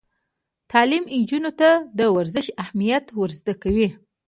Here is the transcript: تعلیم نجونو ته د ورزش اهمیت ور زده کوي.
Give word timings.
تعلیم 0.71 1.03
نجونو 1.21 1.51
ته 1.59 1.69
د 1.97 1.99
ورزش 2.15 2.47
اهمیت 2.63 3.05
ور 3.19 3.31
زده 3.39 3.53
کوي. 3.63 3.89